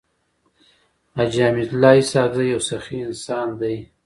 حاجي 1.15 1.41
حميدالله 1.47 1.93
اسحق 2.01 2.31
زی 2.37 2.45
يو 2.53 2.61
سخي 2.69 2.97
انسان 3.09 3.47
دی. 3.59 3.75